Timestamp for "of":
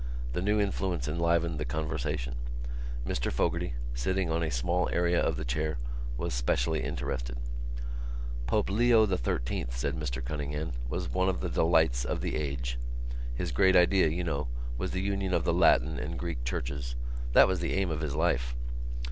5.21-5.37, 11.29-11.41, 12.03-12.21, 15.35-15.43, 17.91-18.01